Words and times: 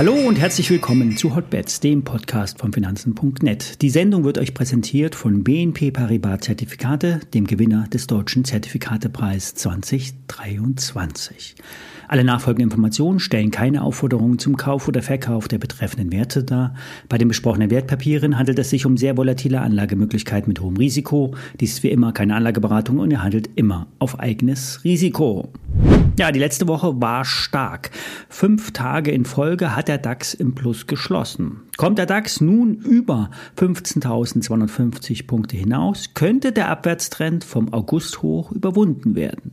Hallo 0.00 0.14
und 0.14 0.40
herzlich 0.40 0.70
willkommen 0.70 1.18
zu 1.18 1.36
Hotbets, 1.36 1.80
dem 1.80 2.04
Podcast 2.04 2.58
von 2.58 2.72
Finanzen.net. 2.72 3.82
Die 3.82 3.90
Sendung 3.90 4.24
wird 4.24 4.38
euch 4.38 4.54
präsentiert 4.54 5.14
von 5.14 5.44
BNP 5.44 5.90
Paribas 5.90 6.40
Zertifikate, 6.40 7.20
dem 7.34 7.46
Gewinner 7.46 7.86
des 7.92 8.06
Deutschen 8.06 8.46
Zertifikatepreis 8.46 9.54
2023. 9.56 11.54
Alle 12.08 12.24
nachfolgenden 12.24 12.70
Informationen 12.70 13.20
stellen 13.20 13.50
keine 13.50 13.82
Aufforderungen 13.82 14.38
zum 14.38 14.56
Kauf 14.56 14.88
oder 14.88 15.02
Verkauf 15.02 15.48
der 15.48 15.58
betreffenden 15.58 16.10
Werte 16.10 16.44
dar. 16.44 16.74
Bei 17.10 17.18
den 17.18 17.28
besprochenen 17.28 17.70
Wertpapieren 17.70 18.38
handelt 18.38 18.58
es 18.58 18.70
sich 18.70 18.86
um 18.86 18.96
sehr 18.96 19.18
volatile 19.18 19.60
Anlagemöglichkeiten 19.60 20.48
mit 20.48 20.62
hohem 20.62 20.78
Risiko. 20.78 21.34
Dies 21.60 21.74
ist 21.74 21.82
wie 21.82 21.90
immer 21.90 22.12
keine 22.12 22.36
Anlageberatung 22.36 23.00
und 23.00 23.10
ihr 23.10 23.22
handelt 23.22 23.50
immer 23.54 23.86
auf 23.98 24.18
eigenes 24.18 24.82
Risiko. 24.82 25.52
Ja, 26.20 26.32
die 26.32 26.38
letzte 26.38 26.68
Woche 26.68 27.00
war 27.00 27.24
stark. 27.24 27.90
Fünf 28.28 28.72
Tage 28.72 29.10
in 29.10 29.24
Folge 29.24 29.74
hat 29.74 29.88
der 29.88 29.96
DAX 29.96 30.34
im 30.34 30.54
Plus 30.54 30.86
geschlossen. 30.86 31.62
Kommt 31.78 31.96
der 31.96 32.04
DAX 32.04 32.42
nun 32.42 32.74
über 32.74 33.30
15.250 33.56 35.26
Punkte 35.26 35.56
hinaus, 35.56 36.12
könnte 36.12 36.52
der 36.52 36.68
Abwärtstrend 36.68 37.42
vom 37.42 37.72
August 37.72 38.20
hoch 38.20 38.52
überwunden 38.52 39.14
werden. 39.14 39.52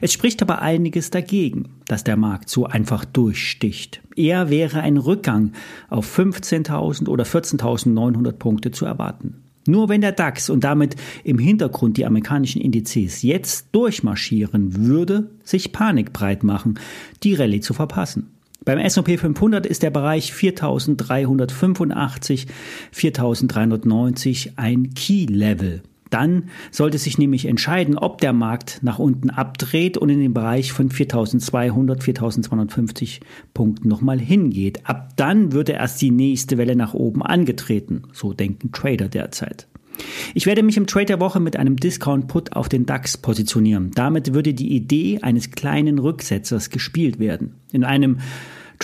Es 0.00 0.12
spricht 0.12 0.42
aber 0.42 0.60
einiges 0.60 1.10
dagegen, 1.10 1.70
dass 1.86 2.04
der 2.04 2.16
Markt 2.16 2.50
so 2.50 2.66
einfach 2.66 3.06
durchsticht. 3.06 4.02
Eher 4.14 4.50
wäre 4.50 4.80
ein 4.80 4.98
Rückgang 4.98 5.52
auf 5.88 6.18
15.000 6.18 7.08
oder 7.08 7.24
14.900 7.24 8.32
Punkte 8.32 8.70
zu 8.70 8.84
erwarten. 8.84 9.43
Nur 9.66 9.88
wenn 9.88 10.00
der 10.00 10.12
DAX 10.12 10.50
und 10.50 10.64
damit 10.64 10.96
im 11.24 11.38
Hintergrund 11.38 11.96
die 11.96 12.06
amerikanischen 12.06 12.60
Indizes 12.60 13.22
jetzt 13.22 13.68
durchmarschieren, 13.72 14.86
würde 14.86 15.30
sich 15.42 15.72
Panik 15.72 16.12
breit 16.12 16.42
machen, 16.42 16.78
die 17.22 17.34
Rallye 17.34 17.60
zu 17.60 17.74
verpassen. 17.74 18.30
Beim 18.64 18.78
S&P 18.78 19.18
500 19.18 19.66
ist 19.66 19.82
der 19.82 19.90
Bereich 19.90 20.32
4.385, 20.32 22.46
4.390 22.94 24.52
ein 24.56 24.94
Key-Level. 24.94 25.82
Dann 26.14 26.44
sollte 26.70 26.98
sich 26.98 27.18
nämlich 27.18 27.46
entscheiden, 27.46 27.98
ob 27.98 28.20
der 28.20 28.32
Markt 28.32 28.78
nach 28.82 29.00
unten 29.00 29.30
abdreht 29.30 29.98
und 29.98 30.10
in 30.10 30.20
den 30.20 30.32
Bereich 30.32 30.72
von 30.72 30.88
4200, 30.88 32.04
4250 32.04 33.20
Punkten 33.52 33.88
nochmal 33.88 34.20
hingeht. 34.20 34.86
Ab 34.88 35.14
dann 35.16 35.50
würde 35.50 35.72
erst 35.72 36.00
die 36.00 36.12
nächste 36.12 36.56
Welle 36.56 36.76
nach 36.76 36.94
oben 36.94 37.20
angetreten. 37.24 38.02
So 38.12 38.32
denken 38.32 38.70
Trader 38.70 39.08
derzeit. 39.08 39.66
Ich 40.34 40.46
werde 40.46 40.62
mich 40.62 40.76
im 40.76 40.86
Trade 40.86 41.06
der 41.06 41.20
Woche 41.20 41.40
mit 41.40 41.56
einem 41.56 41.74
Discount-Put 41.74 42.52
auf 42.52 42.68
den 42.68 42.86
DAX 42.86 43.16
positionieren. 43.16 43.90
Damit 43.96 44.34
würde 44.34 44.54
die 44.54 44.72
Idee 44.72 45.18
eines 45.20 45.50
kleinen 45.50 45.98
Rücksetzers 45.98 46.70
gespielt 46.70 47.18
werden. 47.18 47.54
In 47.72 47.82
einem 47.82 48.18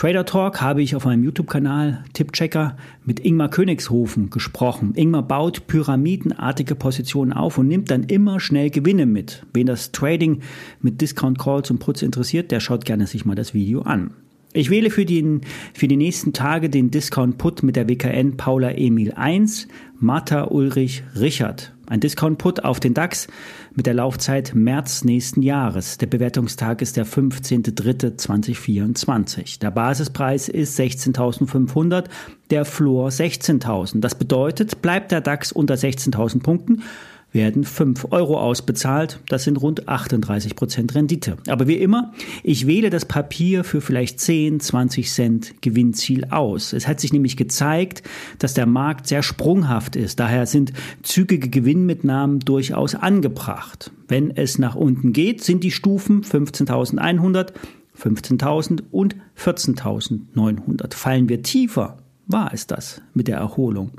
Trader 0.00 0.24
Talk 0.24 0.62
habe 0.62 0.80
ich 0.80 0.96
auf 0.96 1.04
meinem 1.04 1.24
YouTube-Kanal 1.24 2.04
Tippchecker 2.14 2.74
mit 3.04 3.20
Ingmar 3.20 3.50
Königshofen 3.50 4.30
gesprochen. 4.30 4.94
Ingmar 4.94 5.28
baut 5.28 5.66
pyramidenartige 5.66 6.74
Positionen 6.74 7.34
auf 7.34 7.58
und 7.58 7.68
nimmt 7.68 7.90
dann 7.90 8.04
immer 8.04 8.40
schnell 8.40 8.70
Gewinne 8.70 9.04
mit. 9.04 9.44
Wen 9.52 9.66
das 9.66 9.92
Trading 9.92 10.40
mit 10.80 11.02
Discount 11.02 11.38
Calls 11.38 11.70
und 11.70 11.80
Puts 11.80 12.00
interessiert, 12.00 12.50
der 12.50 12.60
schaut 12.60 12.86
gerne 12.86 13.06
sich 13.06 13.26
mal 13.26 13.34
das 13.34 13.52
Video 13.52 13.82
an. 13.82 14.14
Ich 14.54 14.70
wähle 14.70 14.88
für, 14.88 15.04
den, 15.04 15.42
für 15.74 15.86
die 15.86 15.98
nächsten 15.98 16.32
Tage 16.32 16.70
den 16.70 16.90
Discount 16.90 17.36
Put 17.36 17.62
mit 17.62 17.76
der 17.76 17.86
WKN 17.86 18.38
Paula 18.38 18.70
Emil 18.70 19.12
1, 19.12 19.68
Martha 19.98 20.44
Ulrich 20.44 21.04
Richard. 21.14 21.74
Ein 21.90 21.98
Discount-Put 21.98 22.64
auf 22.64 22.78
den 22.78 22.94
DAX 22.94 23.26
mit 23.74 23.84
der 23.84 23.94
Laufzeit 23.94 24.54
März 24.54 25.02
nächsten 25.02 25.42
Jahres. 25.42 25.98
Der 25.98 26.06
Bewertungstag 26.06 26.82
ist 26.82 26.96
der 26.96 27.04
15.03.2024. 27.04 29.58
Der 29.58 29.72
Basispreis 29.72 30.48
ist 30.48 30.78
16.500, 30.78 32.04
der 32.50 32.64
Floor 32.64 33.08
16.000. 33.08 33.98
Das 33.98 34.14
bedeutet, 34.14 34.82
bleibt 34.82 35.10
der 35.10 35.20
DAX 35.20 35.50
unter 35.50 35.74
16.000 35.74 36.44
Punkten, 36.44 36.84
werden 37.32 37.64
5 37.64 38.08
Euro 38.10 38.38
ausbezahlt. 38.40 39.20
Das 39.28 39.44
sind 39.44 39.56
rund 39.56 39.88
38 39.88 40.56
Prozent 40.56 40.94
Rendite. 40.94 41.36
Aber 41.48 41.68
wie 41.68 41.76
immer, 41.76 42.12
ich 42.42 42.66
wähle 42.66 42.90
das 42.90 43.04
Papier 43.04 43.64
für 43.64 43.80
vielleicht 43.80 44.20
10, 44.20 44.60
20 44.60 45.10
Cent 45.10 45.62
Gewinnziel 45.62 46.26
aus. 46.30 46.72
Es 46.72 46.88
hat 46.88 47.00
sich 47.00 47.12
nämlich 47.12 47.36
gezeigt, 47.36 48.02
dass 48.38 48.54
der 48.54 48.66
Markt 48.66 49.06
sehr 49.06 49.22
sprunghaft 49.22 49.96
ist. 49.96 50.20
Daher 50.20 50.46
sind 50.46 50.72
zügige 51.02 51.48
Gewinnmitnahmen 51.48 52.40
durchaus 52.40 52.94
angebracht. 52.94 53.90
Wenn 54.08 54.36
es 54.36 54.58
nach 54.58 54.74
unten 54.74 55.12
geht, 55.12 55.42
sind 55.44 55.62
die 55.62 55.70
Stufen 55.70 56.22
15.100, 56.22 57.52
15.000 57.96 58.82
und 58.90 59.16
14.900. 59.38 60.94
Fallen 60.94 61.28
wir 61.28 61.42
tiefer, 61.42 61.98
war 62.32 62.52
es 62.52 62.66
das 62.66 63.02
mit 63.14 63.28
der 63.28 63.38
Erholung. 63.38 63.92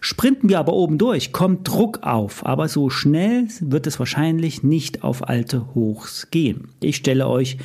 Sprinten 0.00 0.48
wir 0.48 0.58
aber 0.58 0.72
oben 0.72 0.98
durch, 0.98 1.32
kommt 1.32 1.68
Druck 1.68 2.02
auf, 2.02 2.44
aber 2.44 2.68
so 2.68 2.90
schnell 2.90 3.48
wird 3.60 3.86
es 3.86 3.98
wahrscheinlich 3.98 4.62
nicht 4.62 5.04
auf 5.04 5.28
alte 5.28 5.74
Hochs 5.74 6.30
gehen. 6.30 6.68
Ich 6.80 6.96
stelle 6.96 7.28
euch 7.28 7.58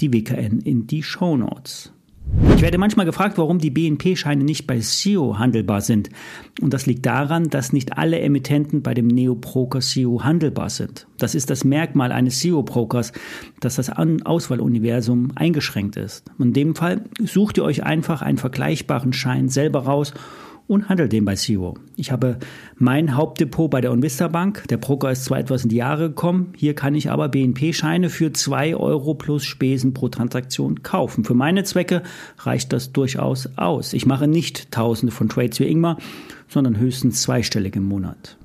die 0.00 0.12
WKN 0.12 0.60
in 0.60 0.86
die 0.86 1.02
Show 1.02 1.36
Notes. 1.36 1.92
Ich 2.56 2.62
werde 2.62 2.78
manchmal 2.78 3.04
gefragt, 3.04 3.36
warum 3.36 3.58
die 3.58 3.68
BNP-Scheine 3.68 4.42
nicht 4.42 4.66
bei 4.66 4.80
SEO 4.80 5.38
handelbar 5.38 5.82
sind. 5.82 6.08
Und 6.62 6.72
das 6.72 6.86
liegt 6.86 7.04
daran, 7.04 7.50
dass 7.50 7.74
nicht 7.74 7.98
alle 7.98 8.18
Emittenten 8.18 8.80
bei 8.80 8.94
dem 8.94 9.08
Neo-Broker 9.08 9.82
SEO 9.82 10.24
handelbar 10.24 10.70
sind. 10.70 11.06
Das 11.18 11.34
ist 11.34 11.50
das 11.50 11.64
Merkmal 11.64 12.12
eines 12.12 12.40
SEO-Brokers, 12.40 13.12
dass 13.60 13.76
das 13.76 13.90
Auswahluniversum 13.90 15.32
eingeschränkt 15.34 15.96
ist. 15.98 16.24
In 16.38 16.54
dem 16.54 16.74
Fall 16.74 17.04
sucht 17.22 17.58
ihr 17.58 17.64
euch 17.64 17.82
einfach 17.82 18.22
einen 18.22 18.38
vergleichbaren 18.38 19.12
Schein 19.12 19.50
selber 19.50 19.80
raus 19.80 20.14
und 20.66 20.88
handle 20.88 21.08
den 21.08 21.24
bei 21.24 21.34
Zero. 21.34 21.74
Ich 21.96 22.10
habe 22.10 22.38
mein 22.76 23.16
Hauptdepot 23.16 23.70
bei 23.70 23.80
der 23.80 23.92
Unvista 23.92 24.28
Bank. 24.28 24.64
Der 24.68 24.76
Broker 24.76 25.10
ist 25.10 25.24
zwar 25.24 25.38
etwas 25.38 25.64
in 25.64 25.70
die 25.70 25.76
Jahre 25.76 26.08
gekommen, 26.08 26.52
hier 26.56 26.74
kann 26.74 26.94
ich 26.94 27.10
aber 27.10 27.28
BNP-Scheine 27.28 28.10
für 28.10 28.32
zwei 28.32 28.74
Euro 28.76 29.14
plus 29.14 29.44
Spesen 29.44 29.94
pro 29.94 30.08
Transaktion 30.08 30.82
kaufen. 30.82 31.24
Für 31.24 31.34
meine 31.34 31.64
Zwecke 31.64 32.02
reicht 32.38 32.72
das 32.72 32.92
durchaus 32.92 33.48
aus. 33.56 33.92
Ich 33.92 34.06
mache 34.06 34.26
nicht 34.26 34.70
tausende 34.72 35.12
von 35.12 35.28
Trades 35.28 35.60
wie 35.60 35.68
Ingmar, 35.68 35.98
sondern 36.48 36.78
höchstens 36.78 37.22
zweistellig 37.22 37.76
im 37.76 37.84
Monat. 37.84 38.36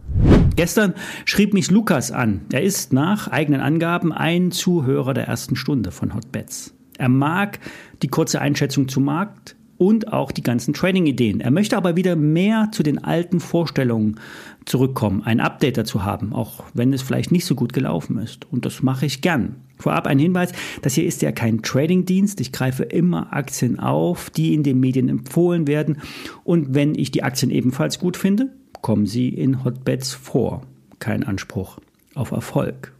Gestern 0.56 0.94
schrieb 1.26 1.54
mich 1.54 1.72
Lukas 1.72 2.12
an. 2.12 2.42
Er 2.52 2.62
ist 2.62 2.94
nach 2.94 3.30
eigenen 3.30 3.62
Angaben 3.62 4.12
ein 4.12 4.52
Zuhörer 4.52 5.14
der 5.14 5.28
ersten 5.28 5.56
Stunde 5.56 5.92
von 5.92 6.14
Hotbets. 6.14 6.74
Er 6.98 7.10
mag 7.10 7.60
die 8.04 8.10
kurze 8.10 8.42
Einschätzung 8.42 8.88
zum 8.88 9.06
Markt, 9.06 9.56
und 9.82 10.14
auch 10.14 10.32
die 10.32 10.44
ganzen 10.44 10.76
Trading-Ideen. 10.76 11.42
Er 11.42 11.50
möchte 11.50 11.76
aber 11.76 11.96
wieder 11.96 12.16
mehr 12.16 12.70
zu 12.72 12.84
den 12.84 13.04
alten 13.04 13.40
Vorstellungen 13.40 14.20
zurückkommen, 14.64 15.24
ein 15.24 15.40
Update 15.40 15.76
dazu 15.76 16.06
haben, 16.06 16.34
auch 16.34 16.66
wenn 16.76 16.94
es 16.94 17.02
vielleicht 17.02 17.32
nicht 17.32 17.46
so 17.46 17.56
gut 17.56 17.74
gelaufen 17.74 18.20
ist. 18.20 18.46
Und 18.52 18.64
das 18.64 18.84
mache 18.84 19.08
ich 19.08 19.22
gern. 19.22 19.56
Vorab 19.78 20.06
ein 20.06 20.20
Hinweis, 20.20 20.52
das 20.84 20.94
hier 20.94 21.08
ist 21.08 21.24
ja 21.24 21.32
kein 21.32 21.64
Trading-Dienst. 21.64 22.40
Ich 22.42 22.52
greife 22.52 22.84
immer 22.84 23.34
Aktien 23.34 23.80
auf, 23.80 24.30
die 24.30 24.54
in 24.54 24.62
den 24.62 24.80
Medien 24.80 25.10
empfohlen 25.10 25.66
werden. 25.66 25.98
Und 26.44 26.76
wenn 26.76 26.94
ich 26.94 27.10
die 27.10 27.24
Aktien 27.24 27.50
ebenfalls 27.50 27.98
gut 27.98 28.18
finde, 28.18 28.50
kommen 28.84 29.08
sie 29.08 29.30
in 29.30 29.64
Hotbeds 29.64 30.14
vor. 30.14 30.62
Kein 31.00 31.24
Anspruch 31.24 31.80
auf 32.14 32.30
Erfolg. 32.30 32.94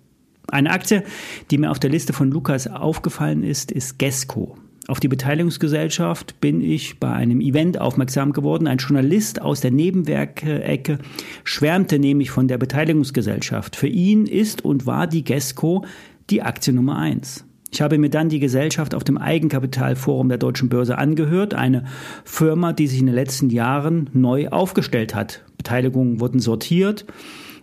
Eine 0.48 0.72
Aktie, 0.72 1.04
die 1.52 1.60
mir 1.60 1.70
auf 1.70 1.78
der 1.78 1.92
Liste 1.92 2.12
von 2.12 2.32
Lukas 2.32 2.66
aufgefallen 2.66 3.44
ist, 3.44 3.72
ist 3.72 4.00
Gesco. 4.00 4.58
Auf 4.88 5.00
die 5.00 5.08
Beteiligungsgesellschaft 5.08 6.42
bin 6.42 6.60
ich 6.60 7.00
bei 7.00 7.12
einem 7.12 7.40
Event 7.40 7.80
aufmerksam 7.80 8.34
geworden. 8.34 8.68
Ein 8.68 8.80
Journalist 8.80 9.42
aus 9.42 9.62
der 9.62 9.72
Nebenwerkecke 9.72 10.98
schwärmte 11.44 12.00
nämlich 12.00 12.32
von 12.32 12.48
der 12.48 12.58
Beteiligungsgesellschaft. 12.58 13.76
Für 13.76 13.88
ihn 13.88 14.26
ist 14.26 14.66
und 14.66 14.88
war 14.88 15.06
die 15.06 15.24
GESCO 15.24 15.86
die 16.30 16.42
Aktie 16.42 16.74
Nummer 16.74 16.98
eins. 16.98 17.46
Ich 17.72 17.82
habe 17.82 17.98
mir 17.98 18.10
dann 18.10 18.28
die 18.28 18.40
Gesellschaft 18.40 18.96
auf 18.96 19.04
dem 19.04 19.18
Eigenkapitalforum 19.18 20.28
der 20.28 20.38
Deutschen 20.38 20.68
Börse 20.68 20.98
angehört, 20.98 21.54
eine 21.54 21.86
Firma, 22.26 22.74
die 22.74 22.88
sich 22.88 23.00
in 23.00 23.06
den 23.06 23.16
letzten 23.16 23.50
Jahren 23.50 24.10
neu 24.14 24.50
aufgestellt 24.50 25.16
hat. 25.16 25.44
Beteiligungen 25.58 26.20
wurden 26.20 26.40
sortiert 26.40 27.06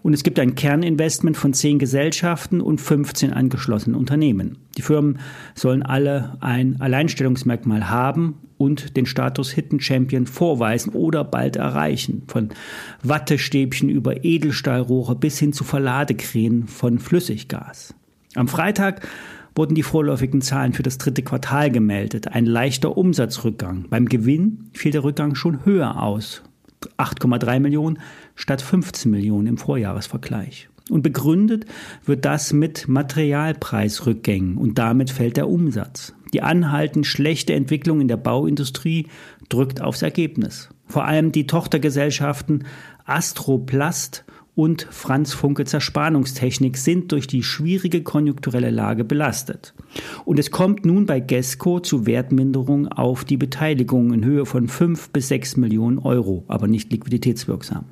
und 0.02 0.14
es 0.14 0.22
gibt 0.22 0.38
ein 0.38 0.54
Kerninvestment 0.54 1.36
von 1.36 1.52
zehn 1.52 1.78
Gesellschaften 1.78 2.60
und 2.60 2.80
15 2.80 3.32
angeschlossenen 3.32 3.98
Unternehmen. 3.98 4.58
Die 4.76 4.82
Firmen 4.82 5.18
sollen 5.54 5.82
alle 5.82 6.36
ein 6.40 6.80
Alleinstellungsmerkmal 6.80 7.90
haben 7.90 8.36
und 8.56 8.96
den 8.96 9.06
Status 9.06 9.50
Hidden 9.50 9.80
Champion 9.80 10.26
vorweisen 10.26 10.92
oder 10.92 11.24
bald 11.24 11.56
erreichen. 11.56 12.22
Von 12.26 12.50
Wattestäbchen 13.02 13.88
über 13.88 14.24
Edelstahlrohre 14.24 15.16
bis 15.16 15.38
hin 15.38 15.52
zu 15.52 15.64
Verladekränen 15.64 16.66
von 16.66 16.98
Flüssiggas. 16.98 17.94
Am 18.34 18.48
Freitag 18.48 19.06
wurden 19.54 19.74
die 19.74 19.82
vorläufigen 19.82 20.40
Zahlen 20.40 20.72
für 20.72 20.82
das 20.84 20.98
dritte 20.98 21.22
Quartal 21.22 21.70
gemeldet. 21.70 22.28
Ein 22.28 22.46
leichter 22.46 22.96
Umsatzrückgang. 22.96 23.86
Beim 23.90 24.06
Gewinn 24.06 24.70
fiel 24.72 24.92
der 24.92 25.02
Rückgang 25.02 25.34
schon 25.34 25.64
höher 25.64 26.00
aus. 26.02 26.42
8,3 26.96 27.60
Millionen 27.60 27.98
statt 28.34 28.62
15 28.62 29.10
Millionen 29.10 29.46
im 29.46 29.58
Vorjahresvergleich. 29.58 30.68
Und 30.90 31.02
begründet 31.02 31.66
wird 32.04 32.24
das 32.24 32.52
mit 32.52 32.88
Materialpreisrückgängen 32.88 34.56
und 34.56 34.78
damit 34.78 35.10
fällt 35.10 35.36
der 35.36 35.48
Umsatz. 35.48 36.14
Die 36.32 36.42
anhaltend 36.42 37.06
schlechte 37.06 37.54
Entwicklung 37.54 38.00
in 38.00 38.08
der 38.08 38.16
Bauindustrie 38.16 39.06
drückt 39.48 39.80
aufs 39.80 40.02
Ergebnis. 40.02 40.70
Vor 40.86 41.04
allem 41.04 41.32
die 41.32 41.46
Tochtergesellschaften 41.46 42.64
Astroplast 43.04 44.24
und 44.58 44.88
Franz 44.90 45.34
Funke 45.34 45.64
Zerspannungstechnik 45.66 46.78
sind 46.78 47.12
durch 47.12 47.28
die 47.28 47.44
schwierige 47.44 48.02
konjunkturelle 48.02 48.70
Lage 48.70 49.04
belastet. 49.04 49.72
Und 50.24 50.40
es 50.40 50.50
kommt 50.50 50.84
nun 50.84 51.06
bei 51.06 51.20
Gesco 51.20 51.78
zu 51.78 52.06
Wertminderung 52.06 52.88
auf 52.88 53.24
die 53.24 53.36
Beteiligung 53.36 54.12
in 54.12 54.24
Höhe 54.24 54.46
von 54.46 54.66
5 54.66 55.10
bis 55.10 55.28
6 55.28 55.58
Millionen 55.58 56.00
Euro, 56.00 56.42
aber 56.48 56.66
nicht 56.66 56.90
liquiditätswirksam. 56.90 57.84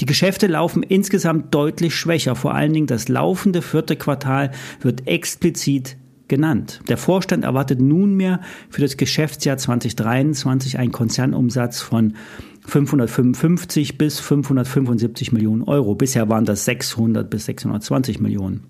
Die 0.00 0.04
Geschäfte 0.04 0.48
laufen 0.48 0.82
insgesamt 0.82 1.54
deutlich 1.54 1.94
schwächer. 1.94 2.36
Vor 2.36 2.54
allen 2.54 2.74
Dingen 2.74 2.86
das 2.86 3.08
laufende 3.08 3.62
vierte 3.62 3.96
Quartal 3.96 4.50
wird 4.82 5.06
explizit 5.08 5.96
genannt. 6.28 6.80
Der 6.88 6.98
Vorstand 6.98 7.44
erwartet 7.44 7.80
nunmehr 7.80 8.40
für 8.68 8.82
das 8.82 8.98
Geschäftsjahr 8.98 9.56
2023 9.56 10.78
einen 10.78 10.92
Konzernumsatz 10.92 11.80
von 11.80 12.14
555 12.64 13.98
bis 13.98 14.20
575 14.20 15.32
Millionen 15.32 15.62
Euro. 15.62 15.94
Bisher 15.94 16.28
waren 16.28 16.44
das 16.44 16.64
600 16.64 17.28
bis 17.28 17.46
620 17.46 18.20
Millionen. 18.20 18.64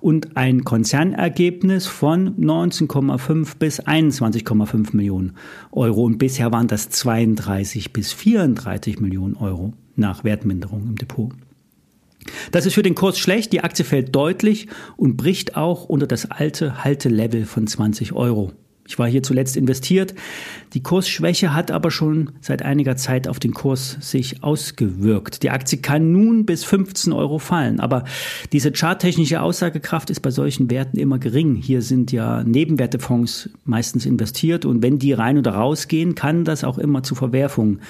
Und 0.00 0.36
ein 0.36 0.64
Konzernergebnis 0.64 1.86
von 1.86 2.36
19,5 2.36 3.58
bis 3.58 3.80
21,5 3.80 4.94
Millionen 4.96 5.34
Euro. 5.70 6.04
Und 6.04 6.18
bisher 6.18 6.52
waren 6.52 6.68
das 6.68 6.90
32 6.90 7.92
bis 7.92 8.12
34 8.12 9.00
Millionen 9.00 9.36
Euro 9.36 9.72
nach 9.96 10.24
Wertminderung 10.24 10.86
im 10.88 10.96
Depot. 10.96 11.32
Das 12.50 12.66
ist 12.66 12.74
für 12.74 12.82
den 12.82 12.94
Kurs 12.94 13.18
schlecht. 13.18 13.52
Die 13.52 13.62
Aktie 13.62 13.84
fällt 13.84 14.14
deutlich 14.14 14.68
und 14.96 15.16
bricht 15.16 15.56
auch 15.56 15.84
unter 15.84 16.06
das 16.06 16.30
alte 16.30 16.84
Haltelevel 16.84 17.46
von 17.46 17.66
20 17.66 18.12
Euro. 18.12 18.52
Ich 18.88 18.98
war 18.98 19.06
hier 19.06 19.22
zuletzt 19.22 19.58
investiert. 19.58 20.14
Die 20.72 20.82
Kursschwäche 20.82 21.54
hat 21.54 21.70
aber 21.70 21.90
schon 21.90 22.30
seit 22.40 22.62
einiger 22.62 22.96
Zeit 22.96 23.28
auf 23.28 23.38
den 23.38 23.52
Kurs 23.52 23.98
sich 24.00 24.42
ausgewirkt. 24.42 25.42
Die 25.42 25.50
Aktie 25.50 25.78
kann 25.78 26.10
nun 26.10 26.46
bis 26.46 26.64
15 26.64 27.12
Euro 27.12 27.38
fallen, 27.38 27.80
aber 27.80 28.04
diese 28.52 28.72
charttechnische 28.72 29.42
Aussagekraft 29.42 30.08
ist 30.08 30.20
bei 30.20 30.30
solchen 30.30 30.70
Werten 30.70 30.98
immer 30.98 31.18
gering. 31.18 31.54
Hier 31.56 31.82
sind 31.82 32.12
ja 32.12 32.42
Nebenwertefonds 32.42 33.50
meistens 33.64 34.06
investiert 34.06 34.64
und 34.64 34.82
wenn 34.82 34.98
die 34.98 35.12
rein 35.12 35.36
oder 35.36 35.50
rausgehen, 35.52 36.14
kann 36.14 36.46
das 36.46 36.64
auch 36.64 36.78
immer 36.78 37.02
zu 37.02 37.14
Verwerfungen, 37.14 37.80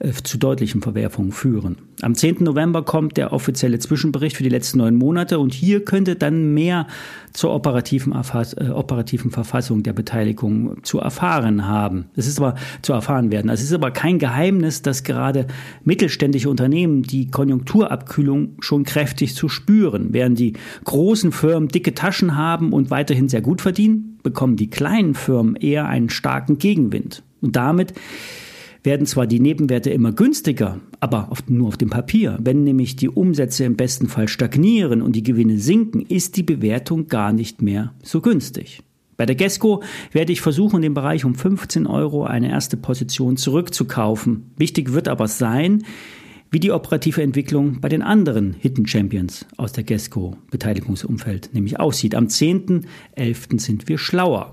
äh, 0.00 0.12
zu 0.12 0.38
deutlichen 0.38 0.82
Verwerfungen 0.82 1.30
führen. 1.30 1.87
Am 2.00 2.14
10. 2.14 2.44
November 2.44 2.84
kommt 2.84 3.16
der 3.16 3.32
offizielle 3.32 3.80
Zwischenbericht 3.80 4.36
für 4.36 4.44
die 4.44 4.48
letzten 4.48 4.78
neun 4.78 4.94
Monate 4.94 5.40
und 5.40 5.52
hier 5.52 5.84
könnte 5.84 6.14
dann 6.14 6.54
mehr 6.54 6.86
zur 7.32 7.52
operativen, 7.52 8.12
äh, 8.12 8.68
operativen 8.70 9.32
Verfassung 9.32 9.82
der 9.82 9.94
Beteiligung 9.94 10.84
zu 10.84 11.00
erfahren 11.00 11.66
haben. 11.66 12.06
Es 12.14 12.28
ist 12.28 12.38
aber 12.38 12.54
zu 12.82 12.92
erfahren 12.92 13.32
werden. 13.32 13.50
Es 13.50 13.62
ist 13.62 13.72
aber 13.72 13.90
kein 13.90 14.20
Geheimnis, 14.20 14.82
dass 14.82 15.02
gerade 15.02 15.48
mittelständische 15.82 16.48
Unternehmen 16.48 17.02
die 17.02 17.30
Konjunkturabkühlung 17.30 18.56
schon 18.60 18.84
kräftig 18.84 19.34
zu 19.34 19.48
spüren. 19.48 20.08
Während 20.12 20.38
die 20.38 20.52
großen 20.84 21.32
Firmen 21.32 21.68
dicke 21.68 21.94
Taschen 21.94 22.36
haben 22.36 22.72
und 22.72 22.90
weiterhin 22.90 23.28
sehr 23.28 23.42
gut 23.42 23.60
verdienen, 23.60 24.18
bekommen 24.22 24.54
die 24.54 24.70
kleinen 24.70 25.14
Firmen 25.14 25.56
eher 25.56 25.88
einen 25.88 26.10
starken 26.10 26.58
Gegenwind. 26.58 27.24
Und 27.40 27.56
damit 27.56 27.92
werden 28.82 29.06
zwar 29.06 29.26
die 29.26 29.40
Nebenwerte 29.40 29.90
immer 29.90 30.12
günstiger, 30.12 30.80
aber 31.00 31.30
nur 31.46 31.68
auf 31.68 31.76
dem 31.76 31.90
Papier. 31.90 32.38
Wenn 32.40 32.64
nämlich 32.64 32.96
die 32.96 33.08
Umsätze 33.08 33.64
im 33.64 33.76
besten 33.76 34.08
Fall 34.08 34.28
stagnieren 34.28 35.02
und 35.02 35.16
die 35.16 35.22
Gewinne 35.22 35.58
sinken, 35.58 36.02
ist 36.02 36.36
die 36.36 36.42
Bewertung 36.42 37.08
gar 37.08 37.32
nicht 37.32 37.62
mehr 37.62 37.94
so 38.02 38.20
günstig. 38.20 38.82
Bei 39.16 39.26
der 39.26 39.34
Gesco 39.34 39.82
werde 40.12 40.32
ich 40.32 40.40
versuchen, 40.40 40.76
in 40.76 40.82
dem 40.82 40.94
Bereich 40.94 41.24
um 41.24 41.34
15 41.34 41.88
Euro 41.88 42.24
eine 42.24 42.50
erste 42.50 42.76
Position 42.76 43.36
zurückzukaufen. 43.36 44.52
Wichtig 44.56 44.92
wird 44.92 45.08
aber 45.08 45.26
sein, 45.26 45.82
wie 46.50 46.60
die 46.60 46.72
operative 46.72 47.22
Entwicklung 47.22 47.80
bei 47.80 47.88
den 47.88 48.00
anderen 48.00 48.54
Hidden 48.54 48.86
Champions 48.86 49.44
aus 49.56 49.72
der 49.72 49.84
Gesco 49.84 50.36
Beteiligungsumfeld 50.50 51.50
nämlich 51.52 51.80
aussieht. 51.80 52.14
Am 52.14 52.26
10.11. 52.26 53.60
sind 53.60 53.88
wir 53.88 53.98
schlauer. 53.98 54.52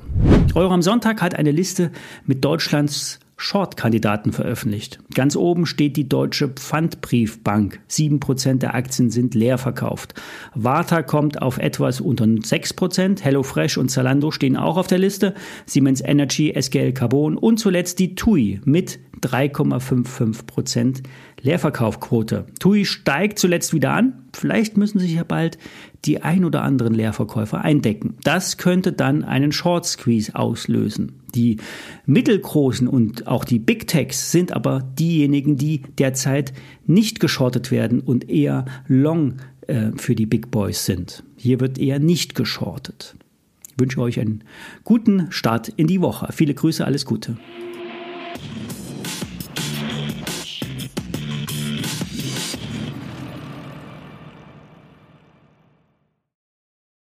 Euro 0.56 0.74
am 0.74 0.82
Sonntag 0.82 1.22
hat 1.22 1.36
eine 1.36 1.52
Liste 1.52 1.92
mit 2.26 2.44
Deutschlands 2.44 3.20
Short-Kandidaten 3.38 4.32
veröffentlicht. 4.32 5.00
Ganz 5.14 5.36
oben 5.36 5.66
steht 5.66 5.98
die 5.98 6.08
Deutsche 6.08 6.48
Pfandbriefbank. 6.48 7.82
Sieben 7.88 8.20
Prozent 8.20 8.64
der 8.64 8.76
Aktien 8.76 9.10
sind 9.10 9.36
leer 9.36 9.58
verkauft. 9.58 10.14
Warta 10.54 11.04
kommt 11.04 11.42
auf 11.42 11.58
etwas 11.58 12.00
unter 12.00 12.28
sechs 12.44 12.74
Prozent. 12.74 13.26
HelloFresh 13.26 13.78
und 13.78 13.90
Zalando 13.90 14.32
stehen 14.32 14.56
auch 14.56 14.78
auf 14.78 14.88
der 14.88 15.00
Liste. 15.00 15.34
Siemens 15.66 16.02
Energy, 16.02 16.54
SGL 16.60 16.94
Carbon 16.94 17.38
und 17.38 17.58
zuletzt 17.58 18.00
die 18.00 18.16
TUI 18.16 18.62
mit 18.64 19.00
3,55 19.22 20.46
Prozent 20.46 21.04
Leerverkaufquote. 21.46 22.46
TUI 22.60 22.86
steigt 22.86 23.38
zuletzt 23.38 23.72
wieder 23.72 23.92
an. 23.92 24.26
Vielleicht 24.34 24.78
müssen 24.78 25.00
sich 25.00 25.14
ja 25.14 25.24
bald 25.24 25.60
die 26.06 26.24
ein 26.24 26.44
oder 26.44 26.64
anderen 26.64 26.94
Leerverkäufer 26.94 27.62
eindecken. 27.62 28.16
Das 28.24 28.58
könnte 28.58 28.92
dann 28.92 29.24
einen 29.24 29.52
Short 29.52 29.86
Squeeze 29.86 30.36
auslösen. 30.36 31.22
Die 31.36 31.58
mittelgroßen 32.08 32.88
und 32.88 33.28
auch 33.28 33.46
die 33.46 33.60
Big 33.60 33.88
Techs 33.88 34.32
sind 34.32 34.54
aber 34.54 34.82
diejenigen, 34.98 35.56
die 35.56 35.84
derzeit 36.00 36.52
nicht 36.88 37.20
geschortet 37.20 37.70
werden 37.70 38.00
und 38.00 38.28
eher 38.30 38.66
long 38.88 39.36
äh, 39.68 39.92
für 39.98 40.16
die 40.16 40.26
Big 40.26 40.50
Boys 40.50 40.86
sind. 40.86 41.24
Hier 41.36 41.60
wird 41.60 41.78
eher 41.78 42.00
nicht 42.00 42.34
geschortet. 42.34 43.16
Ich 43.70 43.80
wünsche 43.80 44.02
euch 44.02 44.20
einen 44.20 44.44
guten 44.84 45.28
Start 45.32 45.70
in 45.70 45.86
die 45.86 46.02
Woche. 46.02 46.28
Viele 46.32 46.56
Grüße, 46.56 46.84
alles 46.84 47.06
Gute. 47.06 47.38